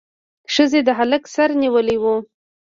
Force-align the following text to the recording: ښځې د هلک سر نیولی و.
ښځې 0.53 0.79
د 0.87 0.89
هلک 0.99 1.23
سر 1.35 1.49
نیولی 1.61 1.97
و. 1.99 2.03